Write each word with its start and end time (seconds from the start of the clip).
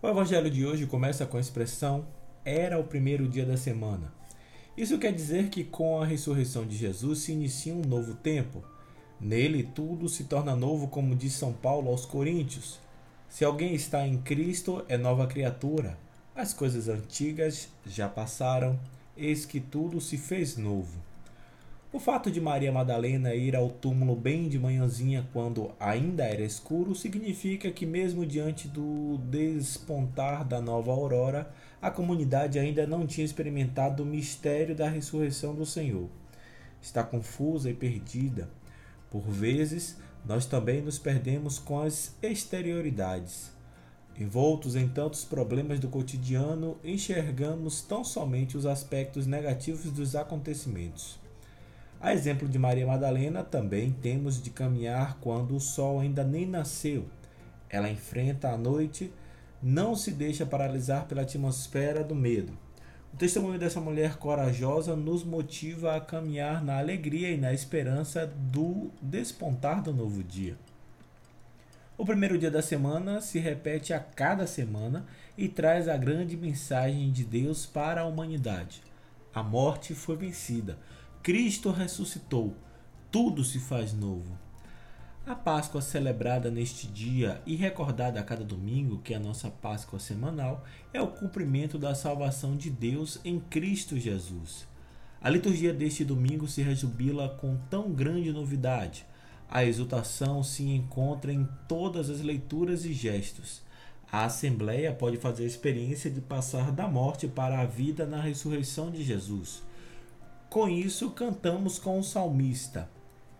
O 0.00 0.06
evangelho 0.06 0.48
de 0.48 0.64
hoje 0.64 0.86
começa 0.86 1.26
com 1.26 1.38
a 1.38 1.40
expressão 1.40 2.06
era 2.44 2.78
o 2.78 2.84
primeiro 2.84 3.26
dia 3.26 3.44
da 3.44 3.56
semana. 3.56 4.12
Isso 4.76 4.96
quer 4.96 5.12
dizer 5.12 5.48
que 5.48 5.64
com 5.64 6.00
a 6.00 6.06
ressurreição 6.06 6.64
de 6.64 6.76
Jesus 6.76 7.18
se 7.18 7.32
inicia 7.32 7.74
um 7.74 7.82
novo 7.82 8.14
tempo. 8.14 8.62
Nele 9.20 9.64
tudo 9.64 10.08
se 10.08 10.22
torna 10.22 10.54
novo, 10.54 10.86
como 10.86 11.16
diz 11.16 11.32
São 11.32 11.52
Paulo 11.52 11.90
aos 11.90 12.06
Coríntios. 12.06 12.78
Se 13.28 13.44
alguém 13.44 13.74
está 13.74 14.06
em 14.06 14.18
Cristo, 14.18 14.84
é 14.88 14.96
nova 14.96 15.26
criatura. 15.26 15.98
As 16.32 16.54
coisas 16.54 16.86
antigas 16.86 17.68
já 17.84 18.08
passaram, 18.08 18.78
eis 19.16 19.44
que 19.44 19.58
tudo 19.58 20.00
se 20.00 20.16
fez 20.16 20.56
novo. 20.56 20.96
O 21.90 21.98
fato 21.98 22.30
de 22.30 22.38
Maria 22.38 22.70
Madalena 22.70 23.34
ir 23.34 23.56
ao 23.56 23.70
túmulo 23.70 24.14
bem 24.14 24.46
de 24.46 24.58
manhãzinha 24.58 25.26
quando 25.32 25.72
ainda 25.80 26.22
era 26.22 26.42
escuro 26.42 26.94
significa 26.94 27.70
que, 27.70 27.86
mesmo 27.86 28.26
diante 28.26 28.68
do 28.68 29.16
despontar 29.30 30.44
da 30.44 30.60
nova 30.60 30.92
aurora, 30.92 31.50
a 31.80 31.90
comunidade 31.90 32.58
ainda 32.58 32.86
não 32.86 33.06
tinha 33.06 33.24
experimentado 33.24 34.02
o 34.02 34.06
mistério 34.06 34.76
da 34.76 34.86
ressurreição 34.86 35.54
do 35.54 35.64
Senhor. 35.64 36.10
Está 36.82 37.02
confusa 37.02 37.70
e 37.70 37.74
perdida. 37.74 38.50
Por 39.10 39.22
vezes, 39.22 39.96
nós 40.26 40.44
também 40.44 40.82
nos 40.82 40.98
perdemos 40.98 41.58
com 41.58 41.80
as 41.80 42.14
exterioridades. 42.22 43.50
Envoltos 44.18 44.76
em 44.76 44.86
tantos 44.88 45.24
problemas 45.24 45.80
do 45.80 45.88
cotidiano, 45.88 46.76
enxergamos 46.84 47.80
tão 47.80 48.04
somente 48.04 48.58
os 48.58 48.66
aspectos 48.66 49.26
negativos 49.26 49.90
dos 49.90 50.14
acontecimentos. 50.14 51.27
A 52.00 52.12
exemplo 52.12 52.48
de 52.48 52.58
Maria 52.58 52.86
Madalena, 52.86 53.42
também 53.42 53.90
temos 53.90 54.40
de 54.40 54.50
caminhar 54.50 55.18
quando 55.20 55.56
o 55.56 55.60
sol 55.60 55.98
ainda 55.98 56.22
nem 56.22 56.46
nasceu. 56.46 57.06
Ela 57.68 57.90
enfrenta 57.90 58.50
a 58.50 58.56
noite, 58.56 59.12
não 59.60 59.96
se 59.96 60.12
deixa 60.12 60.46
paralisar 60.46 61.06
pela 61.06 61.22
atmosfera 61.22 62.04
do 62.04 62.14
medo. 62.14 62.52
O 63.12 63.16
testemunho 63.16 63.58
dessa 63.58 63.80
mulher 63.80 64.16
corajosa 64.16 64.94
nos 64.94 65.24
motiva 65.24 65.96
a 65.96 66.00
caminhar 66.00 66.62
na 66.62 66.78
alegria 66.78 67.30
e 67.30 67.36
na 67.36 67.52
esperança 67.52 68.26
do 68.26 68.92
despontar 69.02 69.82
do 69.82 69.92
novo 69.92 70.22
dia. 70.22 70.56
O 71.96 72.06
primeiro 72.06 72.38
dia 72.38 72.50
da 72.50 72.62
semana 72.62 73.20
se 73.20 73.40
repete 73.40 73.92
a 73.92 73.98
cada 73.98 74.46
semana 74.46 75.04
e 75.36 75.48
traz 75.48 75.88
a 75.88 75.96
grande 75.96 76.36
mensagem 76.36 77.10
de 77.10 77.24
Deus 77.24 77.66
para 77.66 78.02
a 78.02 78.04
humanidade. 78.04 78.82
A 79.34 79.42
morte 79.42 79.94
foi 79.94 80.16
vencida. 80.16 80.78
Cristo 81.28 81.70
ressuscitou, 81.70 82.56
tudo 83.12 83.44
se 83.44 83.58
faz 83.58 83.92
novo. 83.92 84.38
A 85.26 85.34
Páscoa 85.34 85.82
celebrada 85.82 86.50
neste 86.50 86.86
dia 86.86 87.42
e 87.44 87.54
recordada 87.54 88.18
a 88.18 88.22
cada 88.22 88.42
domingo, 88.42 89.02
que 89.04 89.12
é 89.12 89.18
a 89.18 89.20
nossa 89.20 89.50
Páscoa 89.50 89.98
semanal, 89.98 90.64
é 90.90 91.02
o 91.02 91.08
cumprimento 91.08 91.78
da 91.78 91.94
salvação 91.94 92.56
de 92.56 92.70
Deus 92.70 93.20
em 93.26 93.38
Cristo 93.38 93.98
Jesus. 93.98 94.66
A 95.20 95.28
liturgia 95.28 95.74
deste 95.74 96.02
domingo 96.02 96.48
se 96.48 96.62
rejubila 96.62 97.28
com 97.38 97.58
tão 97.68 97.92
grande 97.92 98.32
novidade. 98.32 99.04
A 99.50 99.62
exultação 99.62 100.42
se 100.42 100.62
encontra 100.62 101.30
em 101.30 101.46
todas 101.68 102.08
as 102.08 102.22
leituras 102.22 102.86
e 102.86 102.94
gestos. 102.94 103.60
A 104.10 104.24
Assembleia 104.24 104.94
pode 104.94 105.18
fazer 105.18 105.42
a 105.42 105.48
experiência 105.48 106.10
de 106.10 106.22
passar 106.22 106.72
da 106.72 106.88
morte 106.88 107.28
para 107.28 107.60
a 107.60 107.66
vida 107.66 108.06
na 108.06 108.18
ressurreição 108.18 108.90
de 108.90 109.04
Jesus. 109.04 109.67
Com 110.50 110.66
isso, 110.66 111.10
cantamos 111.10 111.78
com 111.78 111.98
o 111.98 112.02
salmista: 112.02 112.88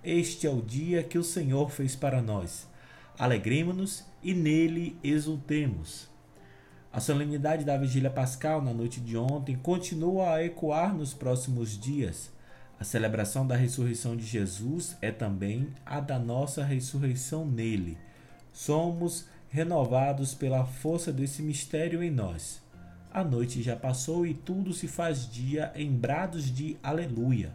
Este 0.04 0.46
é 0.46 0.50
o 0.50 0.60
dia 0.60 1.02
que 1.02 1.16
o 1.16 1.24
Senhor 1.24 1.70
fez 1.70 1.96
para 1.96 2.20
nós. 2.20 2.68
Alegremos-nos 3.18 4.04
e 4.22 4.34
nele 4.34 4.98
exultemos. 5.02 6.06
A 6.92 7.00
solenidade 7.00 7.64
da 7.64 7.78
Vigília 7.78 8.10
Pascal 8.10 8.60
na 8.60 8.74
noite 8.74 9.00
de 9.00 9.16
ontem 9.16 9.56
continua 9.56 10.34
a 10.34 10.44
ecoar 10.44 10.94
nos 10.94 11.14
próximos 11.14 11.78
dias. 11.78 12.30
A 12.78 12.84
celebração 12.84 13.46
da 13.46 13.56
ressurreição 13.56 14.14
de 14.14 14.24
Jesus 14.24 14.96
é 15.00 15.10
também 15.10 15.68
a 15.86 16.00
da 16.00 16.18
nossa 16.18 16.62
ressurreição 16.62 17.46
nele. 17.46 17.96
Somos 18.52 19.26
renovados 19.48 20.34
pela 20.34 20.64
força 20.64 21.10
desse 21.10 21.42
mistério 21.42 22.02
em 22.02 22.10
nós. 22.10 22.60
A 23.18 23.24
noite 23.24 23.64
já 23.64 23.74
passou 23.74 24.24
e 24.24 24.32
tudo 24.32 24.72
se 24.72 24.86
faz 24.86 25.28
dia 25.28 25.72
em 25.74 25.90
brados 25.90 26.54
de 26.54 26.76
aleluia. 26.80 27.52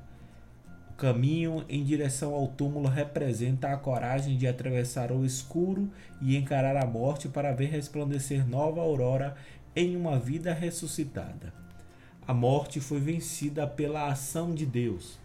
O 0.89 0.93
caminho 0.95 1.63
em 1.69 1.85
direção 1.85 2.33
ao 2.33 2.49
túmulo 2.49 2.89
representa 2.89 3.69
a 3.69 3.77
coragem 3.77 4.37
de 4.37 4.45
atravessar 4.45 5.09
o 5.09 5.23
escuro 5.23 5.89
e 6.21 6.35
encarar 6.35 6.75
a 6.75 6.85
morte 6.85 7.29
para 7.29 7.53
ver 7.53 7.67
resplandecer 7.67 8.45
nova 8.45 8.81
aurora 8.81 9.37
em 9.73 9.95
uma 9.95 10.19
vida 10.19 10.53
ressuscitada. 10.53 11.53
A 12.27 12.33
morte 12.33 12.81
foi 12.81 12.99
vencida 12.99 13.65
pela 13.65 14.09
ação 14.09 14.53
de 14.53 14.65
Deus. 14.65 15.17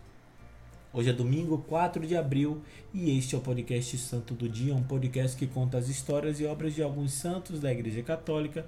Hoje 0.92 1.10
é 1.10 1.12
domingo 1.12 1.58
4 1.66 2.06
de 2.06 2.16
abril 2.16 2.62
e 2.94 3.18
este 3.18 3.34
é 3.34 3.38
o 3.38 3.40
podcast 3.40 3.98
Santo 3.98 4.34
do 4.34 4.48
Dia, 4.48 4.72
um 4.72 4.84
podcast 4.84 5.36
que 5.36 5.48
conta 5.48 5.78
as 5.78 5.88
histórias 5.88 6.38
e 6.38 6.46
obras 6.46 6.76
de 6.76 6.82
alguns 6.84 7.12
santos 7.12 7.58
da 7.58 7.72
Igreja 7.72 8.04
Católica 8.04 8.64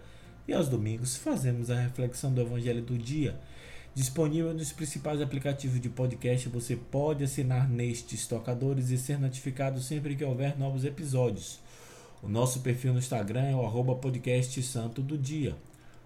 e 0.46 0.52
aos 0.52 0.68
domingos 0.68 1.16
fazemos 1.16 1.70
a 1.70 1.80
reflexão 1.80 2.32
do 2.32 2.40
Evangelho 2.40 2.82
do 2.82 2.96
dia. 2.96 3.38
Disponível 3.94 4.54
nos 4.54 4.72
principais 4.72 5.20
aplicativos 5.20 5.80
de 5.80 5.88
podcast, 5.88 6.48
você 6.48 6.76
pode 6.76 7.24
assinar 7.24 7.68
nestes 7.68 8.26
tocadores 8.26 8.90
e 8.90 8.98
ser 8.98 9.18
notificado 9.18 9.80
sempre 9.80 10.14
que 10.14 10.24
houver 10.24 10.58
novos 10.58 10.84
episódios. 10.84 11.60
O 12.22 12.28
nosso 12.28 12.60
perfil 12.60 12.92
no 12.92 12.98
Instagram 12.98 13.44
é 13.44 13.54
o 13.54 13.64
arroba 13.64 13.94
podcast 13.94 14.62
santo 14.62 15.02
do 15.02 15.18
dia. 15.18 15.56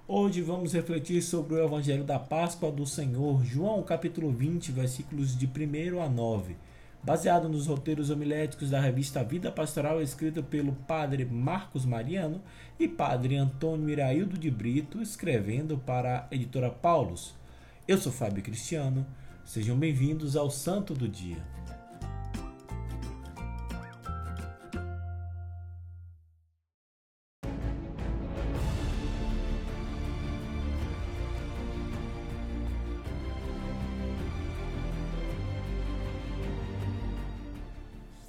Hoje 0.07 0.43
vamos 0.43 0.73
refletir 0.73 1.23
sobre 1.23 1.55
o 1.55 1.65
Evangelho 1.65 2.05
da 2.05 2.19
Páscoa 2.19 2.71
do 2.71 2.87
Senhor, 2.87 3.45
João 3.45 3.83
capítulo 3.83 4.31
20, 4.31 4.73
versículos 4.73 5.37
de 5.37 5.47
1 5.47 6.03
a 6.03 6.09
9 6.09 6.57
baseado 7.05 7.51
nos 7.51 7.67
roteiros 7.67 8.09
homiléticos 8.09 8.71
da 8.71 8.81
revista 8.81 9.23
Vida 9.23 9.53
Pastoral, 9.53 10.01
escrito 10.01 10.43
pelo 10.43 10.73
padre 10.73 11.25
Marcos 11.27 11.85
Mariano 11.85 12.41
e 12.81 12.89
padre 12.89 13.37
Antônio 13.37 13.91
Iraildo 13.91 14.39
de 14.39 14.51
Brito, 14.51 15.03
escrevendo 15.03 15.77
para 15.77 16.27
a 16.31 16.35
editora 16.35 16.71
Paulus. 16.71 17.35
Eu 17.87 17.99
sou 17.99 18.11
Fábio 18.11 18.43
Cristiano, 18.43 19.07
sejam 19.45 19.77
bem-vindos 19.77 20.35
ao 20.35 20.51
Santo 20.51 20.95
do 20.95 21.07
Dia. 21.07 21.45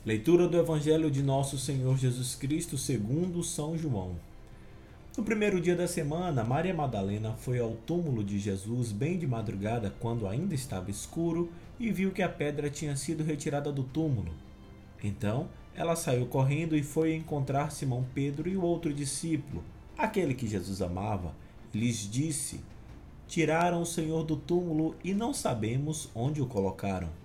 Leitura 0.06 0.48
do 0.48 0.56
Evangelho 0.56 1.10
de 1.10 1.24
Nosso 1.24 1.58
Senhor 1.58 1.98
Jesus 1.98 2.36
Cristo 2.36 2.78
segundo 2.78 3.42
São 3.42 3.76
João. 3.76 4.16
No 5.18 5.24
primeiro 5.24 5.60
dia 5.60 5.76
da 5.76 5.88
semana, 5.88 6.44
Maria 6.44 6.76
Madalena 6.76 7.34
foi 7.34 7.58
ao 7.58 7.72
túmulo 7.72 8.24
de 8.24 8.38
Jesus 8.38 8.92
bem 8.92 9.18
de 9.18 9.26
madrugada, 9.26 9.92
quando 10.00 10.28
ainda 10.28 10.54
estava 10.54 10.92
escuro, 10.92 11.52
e 11.80 11.92
viu 11.92 12.12
que 12.12 12.22
a 12.22 12.30
pedra 12.30 12.70
tinha 12.70 12.96
sido 12.96 13.24
retirada 13.24 13.72
do 13.72 13.84
túmulo. 13.84 14.32
Então, 15.04 15.50
ela 15.74 15.96
saiu 15.96 16.28
correndo 16.28 16.76
e 16.76 16.84
foi 16.84 17.16
encontrar 17.16 17.72
Simão 17.72 18.06
Pedro 18.14 18.48
e 18.48 18.56
o 18.56 18.62
outro 18.62 18.94
discípulo, 18.94 19.64
aquele 19.98 20.36
que 20.36 20.46
Jesus 20.46 20.84
amava, 20.84 21.34
e 21.74 21.80
lhes 21.80 22.08
disse: 22.08 22.60
Tiraram 23.28 23.82
o 23.82 23.88
Senhor 23.88 24.24
do 24.24 24.36
túmulo 24.36 24.96
e 25.04 25.16
não 25.16 25.34
sabemos 25.34 26.12
onde 26.14 26.44
o 26.44 26.46
colocaram. 26.46 27.25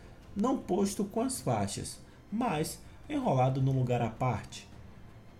não 0.35 0.57
posto 0.57 1.03
com 1.05 1.21
as 1.21 1.41
faixas, 1.41 1.99
mas 2.31 2.79
enrolado 3.09 3.61
num 3.61 3.77
lugar 3.77 4.01
à 4.01 4.09
parte. 4.09 4.67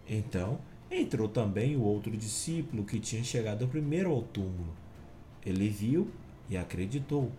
Então 0.08 0.60
entrou 0.90 1.28
também 1.28 1.76
o 1.76 1.84
outro 1.84 2.16
discípulo 2.18 2.84
que 2.84 3.00
tinha 3.00 3.24
chegado 3.24 3.68
primeiro 3.68 4.12
ao 4.12 4.22
túmulo. 4.22 4.74
Ele 5.46 5.70
viu 5.70 6.12
e 6.50 6.58
acreditou. 6.58 7.32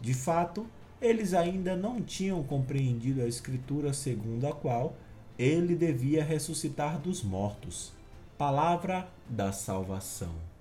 De 0.00 0.12
fato, 0.12 0.66
eles 1.00 1.32
ainda 1.32 1.74
não 1.74 2.00
tinham 2.02 2.42
compreendido 2.42 3.22
a 3.22 3.26
Escritura 3.26 3.92
segundo 3.92 4.46
a 4.46 4.52
qual 4.52 4.94
ele 5.38 5.74
devia 5.74 6.22
ressuscitar 6.22 7.00
dos 7.00 7.22
mortos. 7.22 7.92
Palavra 8.36 9.08
da 9.28 9.50
salvação. 9.52 10.53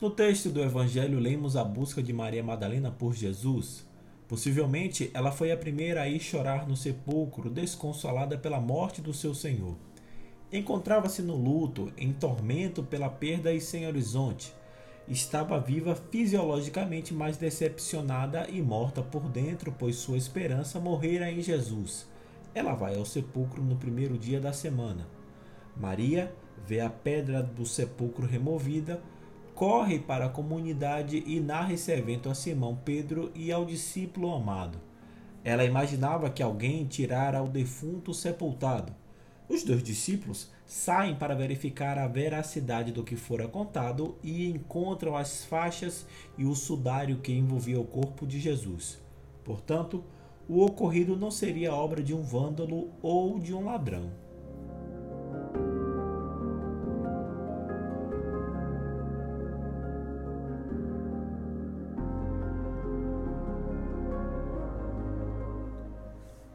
No 0.00 0.10
texto 0.10 0.48
do 0.48 0.62
Evangelho, 0.62 1.18
lemos 1.18 1.56
a 1.56 1.64
busca 1.64 2.00
de 2.00 2.12
Maria 2.12 2.40
Madalena 2.40 2.88
por 2.88 3.16
Jesus. 3.16 3.84
Possivelmente, 4.28 5.10
ela 5.12 5.32
foi 5.32 5.50
a 5.50 5.56
primeira 5.56 6.02
a 6.02 6.08
ir 6.08 6.20
chorar 6.20 6.68
no 6.68 6.76
sepulcro, 6.76 7.50
desconsolada 7.50 8.38
pela 8.38 8.60
morte 8.60 9.00
do 9.02 9.12
seu 9.12 9.34
Senhor. 9.34 9.74
Encontrava-se 10.52 11.20
no 11.20 11.34
luto, 11.34 11.92
em 11.98 12.12
tormento 12.12 12.80
pela 12.80 13.08
perda 13.08 13.52
e 13.52 13.60
sem 13.60 13.88
horizonte. 13.88 14.54
Estava 15.08 15.58
viva 15.58 15.96
fisiologicamente, 16.12 17.12
mas 17.12 17.36
decepcionada 17.36 18.48
e 18.48 18.62
morta 18.62 19.02
por 19.02 19.28
dentro, 19.28 19.74
pois 19.76 19.96
sua 19.96 20.16
esperança 20.16 20.78
morrera 20.78 21.28
em 21.28 21.42
Jesus. 21.42 22.08
Ela 22.54 22.72
vai 22.72 22.94
ao 22.94 23.04
sepulcro 23.04 23.64
no 23.64 23.74
primeiro 23.74 24.16
dia 24.16 24.38
da 24.38 24.52
semana. 24.52 25.08
Maria 25.76 26.32
vê 26.64 26.78
a 26.78 26.88
pedra 26.88 27.42
do 27.42 27.66
sepulcro 27.66 28.24
removida 28.24 29.02
corre 29.58 29.98
para 29.98 30.26
a 30.26 30.28
comunidade 30.28 31.20
e 31.26 31.40
narra 31.40 31.72
esse 31.72 31.90
evento 31.90 32.30
a 32.30 32.34
Simão 32.34 32.78
Pedro 32.84 33.32
e 33.34 33.50
ao 33.50 33.64
discípulo 33.64 34.32
amado. 34.32 34.78
Ela 35.42 35.64
imaginava 35.64 36.30
que 36.30 36.44
alguém 36.44 36.86
tirara 36.86 37.42
o 37.42 37.48
defunto 37.48 38.14
sepultado. 38.14 38.94
Os 39.48 39.64
dois 39.64 39.82
discípulos 39.82 40.48
saem 40.64 41.16
para 41.16 41.34
verificar 41.34 41.98
a 41.98 42.06
veracidade 42.06 42.92
do 42.92 43.02
que 43.02 43.16
fora 43.16 43.48
contado 43.48 44.16
e 44.22 44.48
encontram 44.48 45.16
as 45.16 45.44
faixas 45.44 46.06
e 46.36 46.44
o 46.44 46.54
sudário 46.54 47.18
que 47.18 47.32
envolvia 47.32 47.80
o 47.80 47.84
corpo 47.84 48.28
de 48.28 48.38
Jesus. 48.38 49.02
Portanto, 49.42 50.04
o 50.48 50.64
ocorrido 50.64 51.16
não 51.16 51.32
seria 51.32 51.74
obra 51.74 52.00
de 52.00 52.14
um 52.14 52.22
vândalo 52.22 52.92
ou 53.02 53.40
de 53.40 53.52
um 53.52 53.64
ladrão. 53.64 54.27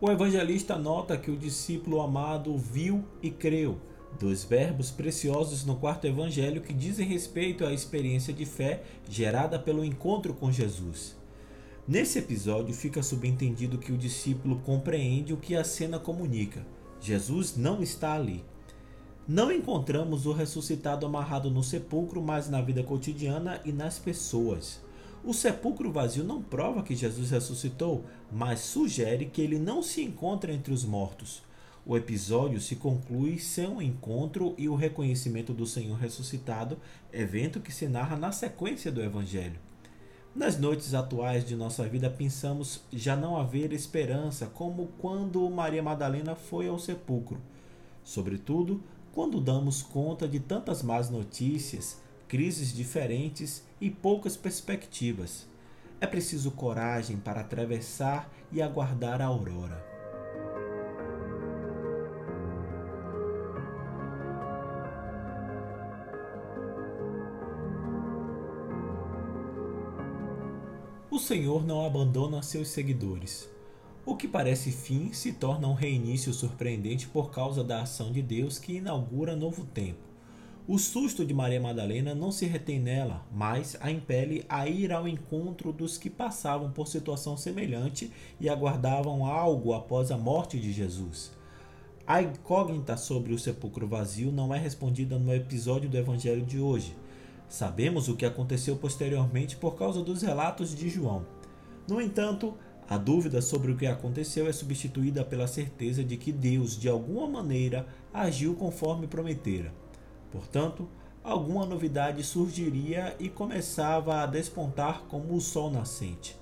O 0.06 0.12
evangelista 0.12 0.78
nota 0.78 1.18
que 1.18 1.32
o 1.32 1.38
discípulo 1.38 2.02
amado 2.02 2.58
viu 2.58 3.06
e 3.22 3.32
creu, 3.32 3.78
dois 4.20 4.44
verbos 4.44 4.92
preciosos 4.92 5.64
no 5.64 5.78
quarto 5.78 6.06
evangelho 6.06 6.62
que 6.62 6.74
dizem 6.74 7.08
respeito 7.08 7.66
à 7.66 7.72
experiência 7.72 8.34
de 8.34 8.46
fé 8.46 8.84
gerada 9.10 9.58
pelo 9.58 9.82
encontro 9.82 10.34
com 10.34 10.52
Jesus. 10.52 11.16
Nesse 11.88 12.20
episódio 12.20 12.76
fica 12.76 13.02
subentendido 13.02 13.78
que 13.78 13.94
o 13.94 13.98
discípulo 13.98 14.60
compreende 14.66 15.32
o 15.32 15.38
que 15.38 15.56
a 15.56 15.64
cena 15.64 15.98
comunica. 15.98 16.68
Jesus 17.00 17.56
não 17.56 17.82
está 17.82 18.12
ali. 18.12 18.44
Não 19.26 19.50
encontramos 19.54 20.26
o 20.26 20.34
ressuscitado 20.34 21.06
amarrado 21.06 21.50
no 21.50 21.64
sepulcro, 21.64 22.22
mas 22.22 22.50
na 22.50 22.60
vida 22.60 22.84
cotidiana 22.84 23.62
e 23.64 23.72
nas 23.72 24.00
pessoas. 24.00 24.82
O 25.26 25.34
sepulcro 25.34 25.90
vazio 25.90 26.24
não 26.24 26.42
prova 26.42 26.84
que 26.84 26.96
Jesus 26.96 27.32
ressuscitou, 27.32 28.04
mas 28.30 28.60
sugere 28.60 29.26
que 29.26 29.42
ele 29.42 29.58
não 29.58 29.82
se 29.82 30.04
encontra 30.04 30.52
entre 30.52 30.74
os 30.74 30.84
mortos. 30.84 31.42
O 31.86 31.96
episódio 31.96 32.60
se 32.60 32.76
conclui 32.76 33.40
sem 33.40 33.68
o 33.68 33.82
encontro 33.82 34.54
e 34.58 34.68
o 34.68 34.76
reconhecimento 34.76 35.54
do 35.54 35.66
Senhor 35.66 35.98
ressuscitado, 35.98 36.78
evento 37.12 37.62
que 37.62 37.72
se 37.74 37.88
narra 37.88 38.18
na 38.18 38.34
sequência 38.34 38.92
do 38.92 39.02
Evangelho. 39.02 39.60
Nas 40.36 40.58
noites 40.60 40.94
atuais 40.94 41.46
de 41.46 41.56
nossa 41.56 41.88
vida, 41.88 42.10
pensamos 42.10 42.82
já 42.92 43.16
não 43.16 43.38
haver 43.38 43.72
esperança, 43.72 44.48
como 44.48 44.88
quando 44.98 45.50
Maria 45.50 45.84
Madalena 45.84 46.36
foi 46.36 46.68
ao 46.68 46.80
sepulcro. 46.80 47.40
Sobretudo, 48.04 48.84
quando 49.14 49.40
damos 49.40 49.82
conta 49.84 50.28
de 50.28 50.40
tantas 50.40 50.82
más 50.82 51.10
notícias, 51.10 52.02
crises 52.34 52.74
diferentes 52.74 53.64
e 53.80 53.92
poucas 53.92 54.36
perspectivas. 54.36 55.48
É 56.02 56.08
preciso 56.08 56.50
coragem 56.50 57.16
para 57.18 57.42
atravessar 57.42 58.28
e 58.52 58.60
aguardar 58.60 59.22
a 59.22 59.26
aurora. 59.26 59.86
O 71.12 71.20
Senhor 71.20 71.64
não 71.64 71.86
abandona 71.86 72.42
seus 72.42 72.70
seguidores. 72.70 73.48
O 74.04 74.16
que 74.16 74.28
parece 74.28 74.72
fim 74.72 75.14
se 75.14 75.34
torna 75.34 75.68
um 75.68 75.76
reinício 75.76 76.34
surpreendente 76.34 77.08
por 77.08 77.30
causa 77.30 77.64
da 77.64 77.84
ação 77.84 78.12
de 78.12 78.24
Deus 78.24 78.58
que 78.58 78.78
inaugura 78.78 79.36
novo 79.36 79.66
tempo. 79.66 80.13
O 80.66 80.78
susto 80.78 81.26
de 81.26 81.34
Maria 81.34 81.60
Madalena 81.60 82.16
não 82.16 82.32
se 82.32 82.46
retém 82.46 82.80
nela, 82.80 83.26
mas 83.34 83.76
a 83.82 83.92
impele 83.92 84.46
a 84.48 84.66
ir 84.66 84.94
ao 84.94 85.06
encontro 85.06 85.74
dos 85.74 85.98
que 85.98 86.10
passavam 86.10 86.72
por 86.72 86.88
situação 86.88 87.36
semelhante 87.36 88.10
e 88.40 88.48
aguardavam 88.48 89.26
algo 89.26 89.74
após 89.74 90.10
a 90.10 90.18
morte 90.18 90.58
de 90.58 90.72
Jesus. 90.72 91.34
A 92.08 92.22
incógnita 92.22 92.96
sobre 92.96 93.34
o 93.34 93.40
sepulcro 93.40 93.86
vazio 93.86 94.32
não 94.32 94.56
é 94.56 94.58
respondida 94.58 95.20
no 95.20 95.36
episódio 95.36 95.90
do 95.90 95.98
Evangelho 95.98 96.46
de 96.46 96.60
hoje. 96.60 96.96
Sabemos 97.50 98.08
o 98.08 98.16
que 98.16 98.26
aconteceu 98.26 98.78
posteriormente 98.78 99.58
por 99.58 99.76
causa 99.76 100.02
dos 100.02 100.22
relatos 100.22 100.74
de 100.74 100.88
João. 100.88 101.26
No 101.90 102.00
entanto, 102.00 102.54
a 102.88 102.98
dúvida 102.98 103.42
sobre 103.42 103.74
o 103.74 103.76
que 103.76 103.86
aconteceu 103.86 104.48
é 104.48 104.54
substituída 104.54 105.26
pela 105.26 105.46
certeza 105.46 106.06
de 106.06 106.16
que 106.16 106.32
Deus, 106.32 106.80
de 106.80 106.88
alguma 106.88 107.28
maneira, 107.28 107.86
agiu 108.14 108.56
conforme 108.56 109.08
prometera. 109.08 109.83
Portanto, 110.34 110.90
alguma 111.24 111.64
novidade 111.64 112.24
surgiria 112.24 113.16
e 113.20 113.30
começava 113.30 114.24
a 114.24 114.26
despontar 114.26 115.04
como 115.04 115.36
o 115.36 115.40
sol 115.40 115.70
nascente. 115.70 116.36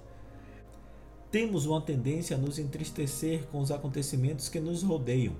Temos 1.30 1.66
uma 1.66 1.82
tendência 1.82 2.38
a 2.38 2.40
nos 2.40 2.58
entristecer 2.58 3.46
com 3.48 3.60
os 3.60 3.70
acontecimentos 3.70 4.48
que 4.48 4.62
nos 4.62 4.82
rodeiam. 4.82 5.36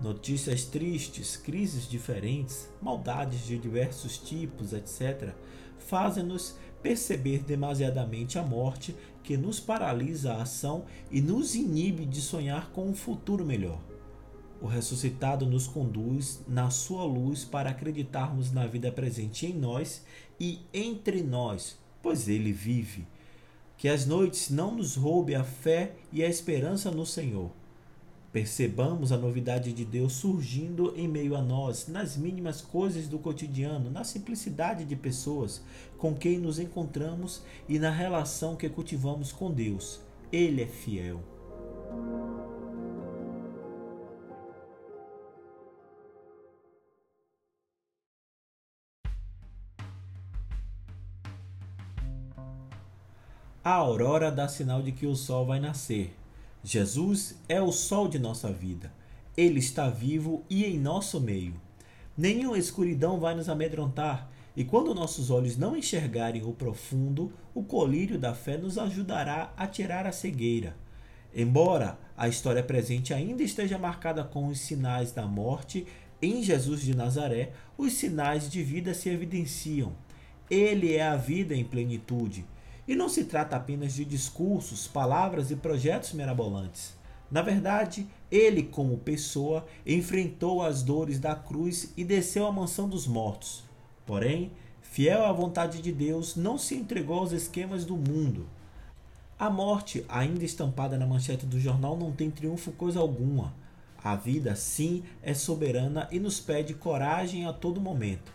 Notícias 0.00 0.64
tristes, 0.64 1.36
crises 1.36 1.88
diferentes, 1.88 2.68
maldades 2.82 3.46
de 3.46 3.56
diversos 3.56 4.18
tipos, 4.18 4.72
etc., 4.72 5.32
fazem-nos 5.78 6.56
perceber 6.82 7.44
demasiadamente 7.44 8.36
a 8.36 8.42
morte 8.42 8.96
que 9.22 9.36
nos 9.36 9.60
paralisa 9.60 10.32
a 10.32 10.42
ação 10.42 10.86
e 11.08 11.20
nos 11.20 11.54
inibe 11.54 12.04
de 12.04 12.20
sonhar 12.20 12.70
com 12.72 12.88
um 12.88 12.94
futuro 12.94 13.44
melhor. 13.44 13.78
O 14.62 14.66
ressuscitado 14.68 15.44
nos 15.44 15.66
conduz 15.66 16.40
na 16.46 16.70
sua 16.70 17.04
luz 17.04 17.44
para 17.44 17.70
acreditarmos 17.70 18.52
na 18.52 18.64
vida 18.64 18.92
presente 18.92 19.44
em 19.44 19.52
nós 19.52 20.04
e 20.38 20.60
entre 20.72 21.20
nós, 21.20 21.76
pois 22.00 22.28
ele 22.28 22.52
vive. 22.52 23.04
Que 23.76 23.88
as 23.88 24.06
noites 24.06 24.50
não 24.50 24.72
nos 24.72 24.94
roube 24.94 25.34
a 25.34 25.42
fé 25.42 25.96
e 26.12 26.22
a 26.22 26.28
esperança 26.28 26.92
no 26.92 27.04
Senhor. 27.04 27.50
Percebamos 28.32 29.10
a 29.10 29.18
novidade 29.18 29.72
de 29.72 29.84
Deus 29.84 30.12
surgindo 30.12 30.94
em 30.96 31.08
meio 31.08 31.34
a 31.34 31.42
nós, 31.42 31.88
nas 31.88 32.16
mínimas 32.16 32.60
coisas 32.60 33.08
do 33.08 33.18
cotidiano, 33.18 33.90
na 33.90 34.04
simplicidade 34.04 34.84
de 34.84 34.94
pessoas 34.94 35.60
com 35.98 36.14
quem 36.14 36.38
nos 36.38 36.60
encontramos 36.60 37.42
e 37.68 37.80
na 37.80 37.90
relação 37.90 38.54
que 38.54 38.68
cultivamos 38.68 39.32
com 39.32 39.50
Deus. 39.50 40.00
Ele 40.30 40.62
é 40.62 40.66
fiel. 40.66 41.20
A 53.64 53.74
aurora 53.74 54.28
dá 54.28 54.48
sinal 54.48 54.82
de 54.82 54.90
que 54.90 55.06
o 55.06 55.14
sol 55.14 55.46
vai 55.46 55.60
nascer. 55.60 56.16
Jesus 56.64 57.36
é 57.48 57.62
o 57.62 57.70
sol 57.70 58.08
de 58.08 58.18
nossa 58.18 58.52
vida. 58.52 58.92
Ele 59.36 59.60
está 59.60 59.88
vivo 59.88 60.42
e 60.50 60.64
em 60.64 60.80
nosso 60.80 61.20
meio. 61.20 61.54
Nenhuma 62.18 62.58
escuridão 62.58 63.20
vai 63.20 63.36
nos 63.36 63.48
amedrontar, 63.48 64.28
e 64.56 64.64
quando 64.64 64.92
nossos 64.92 65.30
olhos 65.30 65.56
não 65.56 65.76
enxergarem 65.76 66.42
o 66.44 66.52
profundo, 66.52 67.32
o 67.54 67.62
colírio 67.62 68.18
da 68.18 68.34
fé 68.34 68.56
nos 68.56 68.78
ajudará 68.78 69.52
a 69.56 69.64
tirar 69.68 70.08
a 70.08 70.12
cegueira. 70.12 70.76
Embora 71.32 71.96
a 72.16 72.26
história 72.26 72.64
presente 72.64 73.14
ainda 73.14 73.44
esteja 73.44 73.78
marcada 73.78 74.24
com 74.24 74.48
os 74.48 74.58
sinais 74.58 75.12
da 75.12 75.24
morte, 75.24 75.86
em 76.20 76.42
Jesus 76.42 76.82
de 76.82 76.96
Nazaré, 76.96 77.52
os 77.78 77.92
sinais 77.92 78.50
de 78.50 78.60
vida 78.60 78.92
se 78.92 79.08
evidenciam. 79.08 79.92
Ele 80.50 80.94
é 80.94 81.06
a 81.06 81.16
vida 81.16 81.54
em 81.54 81.64
plenitude. 81.64 82.44
E 82.86 82.94
não 82.96 83.08
se 83.08 83.24
trata 83.24 83.56
apenas 83.56 83.94
de 83.94 84.04
discursos, 84.04 84.88
palavras 84.88 85.50
e 85.50 85.56
projetos 85.56 86.12
mirabolantes. 86.12 86.94
Na 87.30 87.40
verdade, 87.40 88.06
ele, 88.30 88.62
como 88.62 88.98
pessoa, 88.98 89.64
enfrentou 89.86 90.62
as 90.62 90.82
dores 90.82 91.18
da 91.18 91.34
cruz 91.34 91.92
e 91.96 92.04
desceu 92.04 92.46
à 92.46 92.52
mansão 92.52 92.88
dos 92.88 93.06
mortos. 93.06 93.64
Porém, 94.04 94.52
fiel 94.82 95.24
à 95.24 95.32
vontade 95.32 95.80
de 95.80 95.92
Deus, 95.92 96.36
não 96.36 96.58
se 96.58 96.74
entregou 96.74 97.20
aos 97.20 97.32
esquemas 97.32 97.84
do 97.84 97.96
mundo. 97.96 98.46
A 99.38 99.48
morte, 99.48 100.04
ainda 100.08 100.44
estampada 100.44 100.98
na 100.98 101.06
manchete 101.06 101.46
do 101.46 101.58
jornal, 101.58 101.96
não 101.96 102.12
tem 102.12 102.30
triunfo 102.30 102.70
coisa 102.72 103.00
alguma. 103.00 103.54
A 104.04 104.14
vida, 104.14 104.54
sim, 104.54 105.02
é 105.22 105.32
soberana 105.32 106.08
e 106.12 106.20
nos 106.20 106.38
pede 106.38 106.74
coragem 106.74 107.46
a 107.46 107.52
todo 107.52 107.80
momento. 107.80 108.32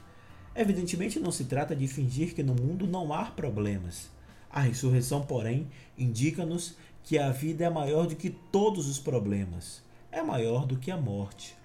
Evidentemente, 0.56 1.20
não 1.20 1.32
se 1.32 1.46
trata 1.46 1.76
de 1.76 1.88
fingir 1.88 2.34
que 2.34 2.42
no 2.42 2.56
mundo 2.56 2.88
não 2.88 3.14
há 3.14 3.26
problemas. 3.26 4.10
A 4.50 4.62
ressurreição, 4.62 5.22
porém, 5.22 5.68
indica-nos 5.98 6.76
que 7.04 7.18
a 7.18 7.32
vida 7.32 7.66
é 7.66 7.70
maior 7.70 8.08
do 8.08 8.16
que 8.16 8.30
todos 8.30 8.88
os 8.88 9.00
problemas, 9.00 9.82
é 10.12 10.22
maior 10.22 10.66
do 10.66 10.78
que 10.78 10.92
a 10.92 10.98
morte. 10.98 11.56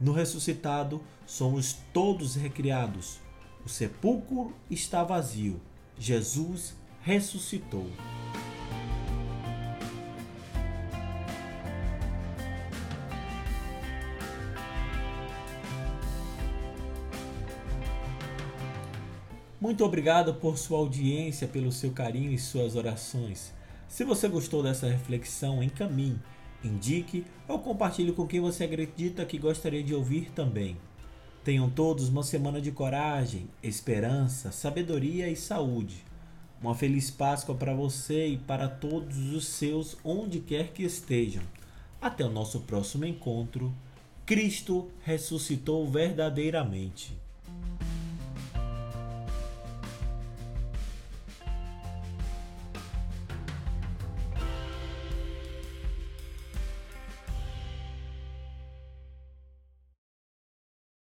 No 0.00 0.12
ressuscitado, 0.12 1.02
somos 1.26 1.76
todos 1.92 2.34
recriados. 2.34 3.20
O 3.64 3.68
sepulcro 3.68 4.54
está 4.70 5.04
vazio. 5.04 5.60
Jesus 5.98 6.74
ressuscitou. 7.02 7.86
Muito 19.60 19.84
obrigado 19.84 20.32
por 20.32 20.56
sua 20.56 20.78
audiência, 20.78 21.46
pelo 21.46 21.70
seu 21.70 21.90
carinho 21.90 22.32
e 22.32 22.38
suas 22.38 22.76
orações. 22.76 23.52
Se 23.86 24.04
você 24.04 24.26
gostou 24.26 24.62
dessa 24.62 24.88
reflexão, 24.88 25.62
encaminhe, 25.62 26.18
indique 26.64 27.26
ou 27.46 27.58
compartilhe 27.58 28.12
com 28.12 28.26
quem 28.26 28.40
você 28.40 28.64
acredita 28.64 29.26
que 29.26 29.36
gostaria 29.36 29.82
de 29.82 29.94
ouvir 29.94 30.30
também. 30.30 30.78
Tenham 31.44 31.68
todos 31.68 32.08
uma 32.08 32.22
semana 32.22 32.58
de 32.58 32.72
coragem, 32.72 33.50
esperança, 33.62 34.50
sabedoria 34.50 35.28
e 35.28 35.36
saúde. 35.36 36.06
Uma 36.62 36.74
feliz 36.74 37.10
Páscoa 37.10 37.54
para 37.54 37.74
você 37.74 38.28
e 38.28 38.38
para 38.38 38.66
todos 38.66 39.34
os 39.34 39.46
seus, 39.46 39.94
onde 40.02 40.40
quer 40.40 40.72
que 40.72 40.84
estejam. 40.84 41.42
Até 42.00 42.24
o 42.24 42.30
nosso 42.30 42.60
próximo 42.60 43.04
encontro. 43.04 43.74
Cristo 44.24 44.90
ressuscitou 45.02 45.86
verdadeiramente. 45.86 47.12